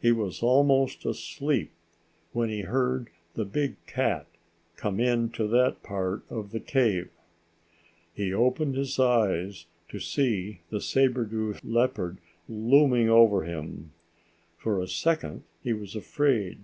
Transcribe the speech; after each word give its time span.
He 0.00 0.12
was 0.12 0.40
almost 0.40 1.04
asleep, 1.04 1.72
when 2.30 2.48
he 2.48 2.60
heard 2.60 3.08
the 3.34 3.44
big 3.44 3.74
cat 3.88 4.28
come 4.76 5.00
into 5.00 5.48
that 5.48 5.82
part 5.82 6.22
of 6.30 6.52
the 6.52 6.60
cave. 6.60 7.10
He 8.14 8.32
opened 8.32 8.76
his 8.76 9.00
eyes 9.00 9.66
to 9.88 9.98
see 9.98 10.60
the 10.70 10.80
sabre 10.80 11.26
tooth 11.26 11.60
leopard 11.64 12.18
looming 12.48 13.08
over 13.10 13.42
him. 13.42 13.90
For 14.58 14.80
a 14.80 14.86
second 14.86 15.42
he 15.60 15.72
was 15.72 15.96
afraid. 15.96 16.60